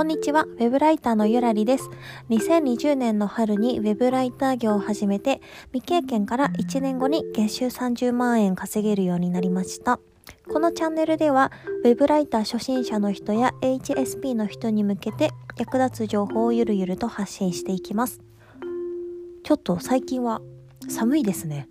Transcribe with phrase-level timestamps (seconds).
[0.00, 1.90] こんにちは、ウェブライターのゆらりです。
[2.30, 5.42] 2020年の春にウェブライター業を始めて、
[5.74, 10.00] 未経験から1年後に月収30万円稼げるようになりました。
[10.50, 11.52] このチャンネルでは、
[11.84, 18.22] ウェブライター初心者の人や HSP の人に向けて役立つ情報をゆるゆると発信していきます。
[19.44, 20.40] ちょっと最近は
[20.88, 21.68] 寒いですね。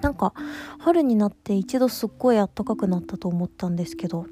[0.00, 0.32] なんか
[0.78, 4.26] 春になって一度すっごい暖かくなったと思ったんですけど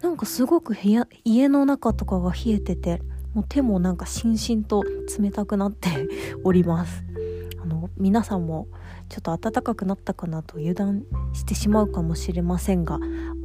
[0.00, 3.02] なんかすごく部屋家の中とかが冷えてて
[3.34, 4.84] もう手もなんかしんしんと
[5.18, 5.88] 冷たくなって
[6.44, 7.04] おります。
[7.60, 8.68] あの皆さんも
[9.08, 13.00] ちょっと暖かくなったかなと油断してしまうかもしれませんが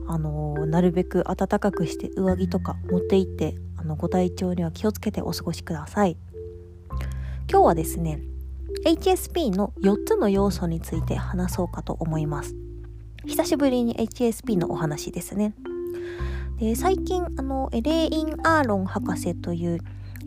[0.08, 6.18] あのなるべく暖かくして上着とか持って行ってあのご体調には気をつけてお過ごしください。
[7.50, 8.22] 今日はですね
[8.86, 12.56] HSP の4つの要素について話そうかと思います。
[13.26, 15.54] 久しぶりに HSP のお話ですね。
[16.60, 17.82] で最近あのレ
[18.14, 19.80] イン・アーロン博士という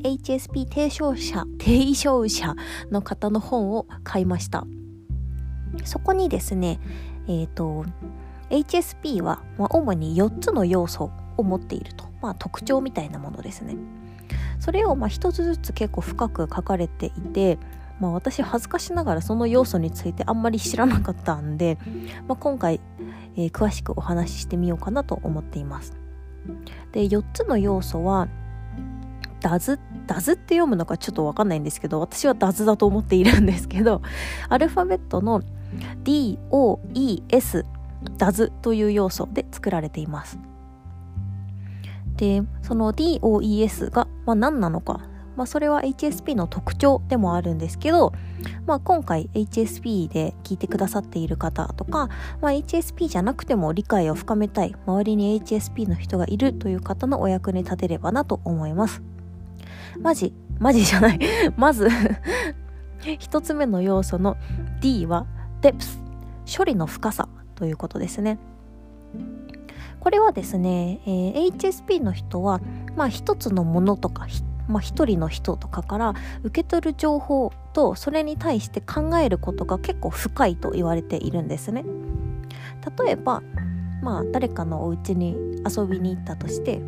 [0.03, 2.55] HSP 提唱者提唱者
[2.91, 4.67] の方の本を買いました。
[5.85, 6.81] そこにですね
[7.29, 7.85] えっ、ー、と
[8.49, 13.77] HSP は、まあ、主に4つの要素を持っていると、まあ、特徴みたいなものですね。
[14.59, 17.59] それをまあ一つずつ結構深く書かれていて
[18.01, 21.79] まあ、私恥ずかしながらその要素についてあんまり知らなかったんで、
[22.29, 22.81] まあ、今回、
[23.37, 25.97] えー、詳しくお話ししてみようかなと思っています。
[26.93, 28.29] で4つの要素は
[29.41, 34.03] ダズダズって読むのかちょっとわかんないんですけど私はダズだと思っているんですけど
[34.49, 35.43] アルファベットの
[36.05, 37.65] DOES
[38.17, 40.39] ダズという要素で作られています
[42.17, 45.01] でその DOES が、まあ、何なのか
[45.37, 48.13] まあ、それは HSP の特徴でもあるんですけど、
[48.67, 52.09] まあ、今回 HSP で聞いてくださっている方とか、
[52.41, 59.03] まあ、HSP じゃなくても理解を深めたい周りに HSP の人がいるという方のお役に立てればなと思います。
[60.01, 61.19] マジマジじゃない。
[61.57, 61.89] まず
[63.19, 64.37] 一つ目の要素の
[64.81, 65.27] D は
[65.61, 65.99] Depth
[66.57, 68.39] 処理の深さということですね。
[70.01, 72.61] これはですね、えー、HSP の人は、
[72.95, 74.27] まあ、一つのものとか
[74.69, 81.85] まあ、一人の人とかから受け取る情報とそれに対して考えることが結構深いと言われているんですね。
[83.05, 83.43] 例えば、
[84.03, 85.37] まあ、誰かのお家に
[85.69, 86.81] 遊びに行ったとして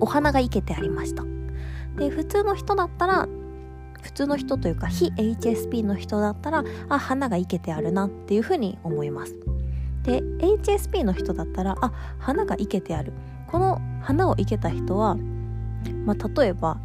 [0.00, 1.24] お花が生けてありました。
[1.96, 3.28] で普通の人だったら
[4.02, 9.36] 普通の人というか非 HSP の人だったらあ花が生けてあるなっていうふうに思います。
[10.02, 13.12] で HSP の人だったらあ花が生けてある
[13.46, 15.16] この花を生けた人は
[16.04, 16.78] まあ、例えば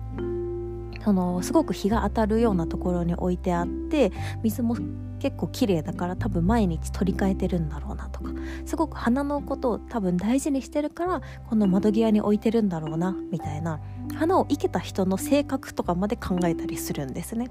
[1.03, 4.11] そのすごく日が当たるようなところに置いてあって
[4.43, 4.75] 水も
[5.19, 8.31] 結構綺麗だから多分毎日取り替えてるんだろうなとか
[8.65, 13.79] すごく花のことを多分大事にしてるからこの窓際に置いてるんだろうなみたいな
[14.15, 17.49] 花を生けた人の性格とかまで考えたりするんですね。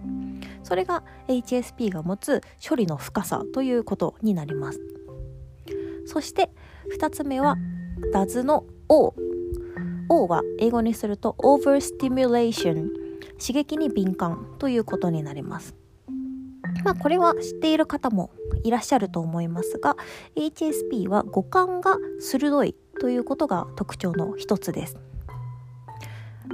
[0.62, 4.80] それが HSP が持つ処理の深さということになります。
[6.06, 6.50] そして
[6.98, 7.56] 2つ目は
[8.12, 9.14] DAS の O
[10.08, 12.88] O は英語にすると overstimulation
[13.38, 15.74] 刺激に敏感ということになります。
[16.84, 18.30] まあこれは知っている方も
[18.62, 19.96] いらっしゃると思いますが
[20.36, 24.96] HSP は五感が鋭いということが特徴の一つです。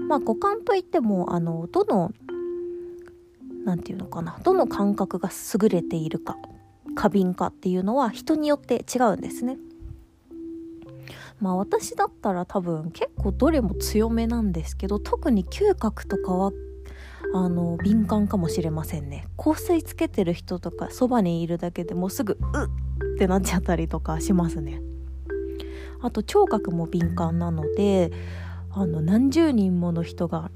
[0.08, 2.12] まあ五感といってもあのどの
[3.64, 5.30] 何て言うのかなどの感覚が
[5.60, 6.36] 優れているか
[6.94, 9.58] 過敏かっていうのは人によって違うんですね。
[11.42, 16.52] まあ私だったら多分結構どれも強めなんですけど特に嗅覚とかは
[17.34, 19.26] あの敏感かもしれませんね。
[19.36, 24.80] 香水つけてる人とかそばにいるだけでもうすぐうっってなっちゃったりとかしますね。
[26.00, 28.12] あと聴覚も敏感なので
[28.70, 30.50] あの何十人もの人が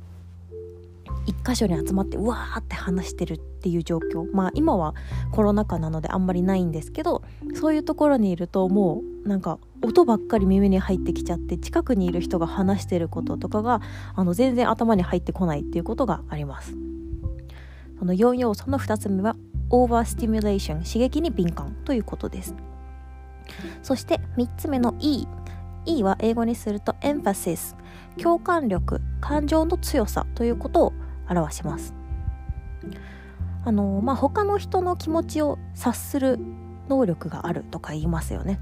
[1.26, 4.24] 一箇所に集まってうわーって話してるっていう状況。
[4.32, 4.94] まあ今は
[5.32, 7.22] コロナ禍なのであんまりないんですけど
[7.54, 13.80] そういうところにいるともうなんか音ばっかり耳に入ってきちゃって近くにいる人が話してることとかが
[14.14, 16.76] あの全然頭に入ってこないっていうことがあります。
[17.98, 19.36] その4要素の2つ目は
[19.70, 22.54] オーバースティミュレーション刺激に敏感ということです。
[23.82, 25.26] そして3つ目の E
[25.86, 27.76] E は英語にすると emphasis
[28.20, 30.92] 共感力感情の強さということを
[31.28, 31.94] 表します。
[33.64, 36.38] あのまあ他の人の気持ちを察する
[36.88, 38.60] 能力があるとか言いますよね。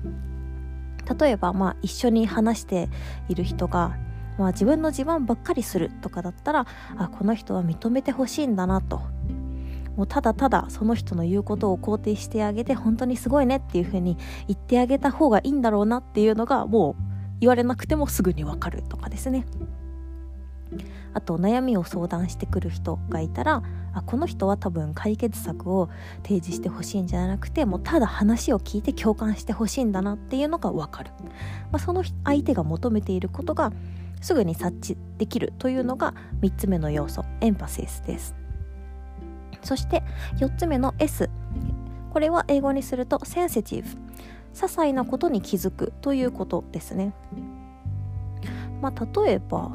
[1.18, 2.88] 例えば、まあ、一緒に話して
[3.28, 3.94] いる人が、
[4.38, 6.66] まあ、自分の自慢ばっかりするとかだったら
[6.96, 9.02] あこの人は認めてほしいんだなと。
[9.96, 14.16] もうただただその人の言うことを肯定してあげて本当にすごいねっていう風に
[14.48, 17.02] 言ってあげた方がいいんだろうなっていうのがもう
[17.40, 19.46] 言われなくてもすぐにわかるとかですね。
[21.12, 23.62] あと悩みを相談してくる人がいたら
[23.92, 25.88] あこの人は多分解決策を
[26.22, 31.10] 提示してほしいんじゃなくてもうただ話を聞いて共感してほしいんだなっていうのが分かる、
[31.70, 33.72] まあ、その相手が求めていることが
[34.20, 38.34] すぐに察知できるというのが3つ目の要素エンパシスです。
[39.62, 40.02] そして
[40.38, 41.30] 4つ目の S
[42.12, 47.12] これは英語にするとセンシティブ些細なことに気づくということですね。
[48.80, 49.72] まあ例えば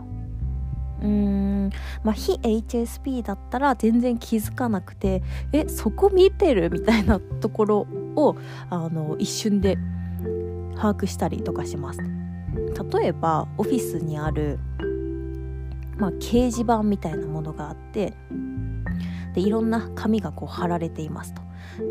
[1.02, 1.70] うーん。
[2.04, 8.36] まあ非 HSP だったら全然気づかなくてえそこ見てるみたいなところを
[8.70, 9.78] あの一瞬で
[10.76, 12.00] 把握したりとかします。
[12.00, 14.60] 例えばオフィスにある、
[15.98, 18.14] まあ、掲示板みたいなものがあって
[19.36, 21.42] でいろんな紙がこう貼られていますと。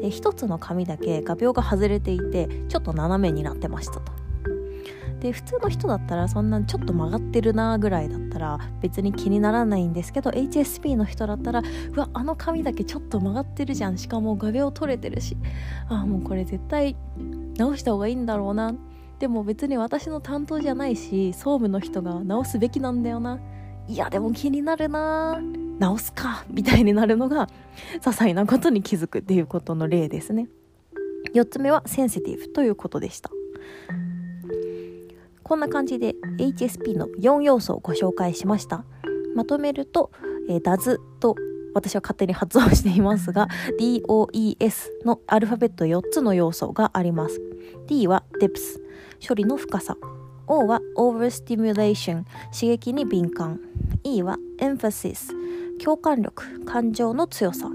[0.00, 4.27] で一つの紙だけ画鋲が外れていてちょっと斜めになってましたと。
[5.20, 11.62] で普通の人だったらそんなちょっと曲がってるなぐらいだったら別に気にならないんですけど HSP の人だったら
[11.94, 13.98] うわあの髪だけちょっと曲がってるじゃん。
[13.98, 15.36] しかも画鋲取れてるし。
[15.88, 16.96] あもうこれ絶対
[17.56, 18.74] 直した方がいいんだろうな。
[19.18, 23.40] でも別に私の担当じゃないし総務の人が直すべきなんだよな。
[23.88, 25.40] いやでも気になるな。
[25.78, 26.44] 直すか。
[26.50, 27.48] みたいになるのが
[28.00, 30.48] 些細なことに気づくっていうことの例ですね。
[31.34, 33.30] 4つ目はセンシティブということでした。
[35.48, 38.84] こんな感じで HSP の4要素をご紹介しました。
[39.34, 40.10] まとめると、
[40.50, 41.36] えー、DAS と
[41.72, 43.48] 私は勝手に発音していますが
[43.80, 47.40] DOES のアルファベット4つの要素があります。
[47.86, 48.78] D は Depth
[49.26, 49.96] 処理の深さ。
[50.48, 53.58] O は Overstimulation 刺激に敏感。
[54.04, 55.32] E は Emphasis
[55.82, 57.70] 共感力感情の強さ。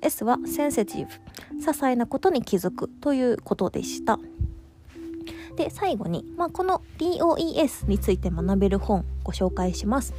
[0.00, 1.08] S は Sensitive
[1.60, 4.18] 些細なことに気づくということでした。
[5.56, 10.14] で最後に、まあ、この DOES について学べる本ご紹介します、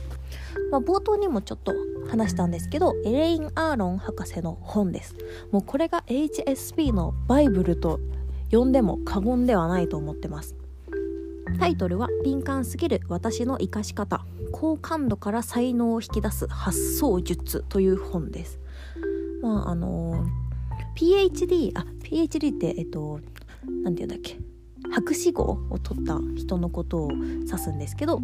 [0.71, 1.73] まあ、冒頭にもちょっと
[2.09, 5.15] 話したんですけどエレイン・アーロン博士の本です。
[5.51, 7.99] もうこれが HSP のバイブルと
[8.51, 10.55] 呼んでも過言ではないと思ってます。
[11.59, 14.25] タイトルは「敏感すぎる私の生かし方。
[14.51, 18.59] 高感度から才能を引き出す発想術」という本です。
[19.41, 20.25] まああの
[20.95, 23.19] PhD あ PhD ってえっと
[23.83, 24.39] 何て言うんだっけ？
[24.91, 28.21] 博士号を取った人のことを指すんですけど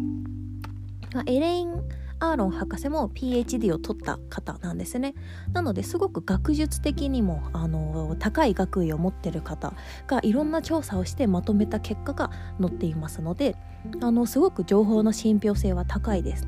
[1.26, 1.82] エレイン・
[2.20, 5.14] アーロン博士も PhD を取った方なんですね。
[5.52, 9.72] なのですごく学術的にもあの高い学位を持ってる方
[10.06, 12.30] がいろんな調査をしてまとめた結果が
[12.60, 13.56] 載っていますので
[14.02, 16.46] あのすごく情報の信憑性は高いです。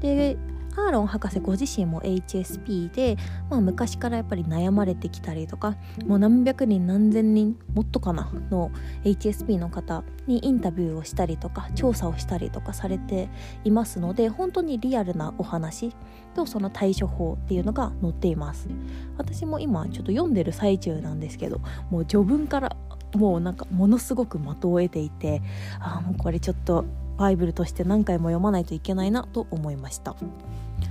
[0.00, 0.36] で
[0.78, 3.16] アーロン博士ご自身も HSP で、
[3.50, 5.76] まあ、昔からやっぱり悩まれてきたりとか
[6.06, 8.70] もう何百人何千人もっとかなの
[9.04, 13.28] HSP の方にインタビューをしたりとか調査をしたりとかされて
[13.64, 15.92] いますので本当にリアルなお話
[16.34, 18.68] とその対処法っていうのが載っています。
[19.16, 21.60] 私も今ちょっと読んでる最中なんですけど
[21.90, 22.76] もう序文から
[23.14, 25.42] もうなんかものすごく的を得ていて
[25.80, 26.84] ああもうこれちょっと
[27.18, 30.16] バイブルとして何回も読まないといけないなと思いました、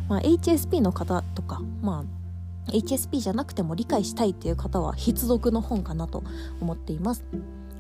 [0.08, 2.06] まあ、HSP の方とか、ま
[2.68, 6.24] あ、HSP じゃなくても理解したいっていう方は必読の本かなと
[6.62, 7.24] 思っています。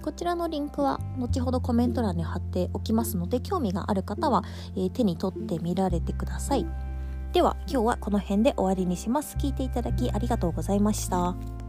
[0.01, 4.42] こちらのリンクは後ほどコメント欄に貼っておきますので興味がある方は、
[4.77, 6.66] えー、手に取ってみられてください。
[7.33, 9.35] では今日はこの辺で終わりにします。
[9.37, 11.67] 聞いていただきありがとうございました。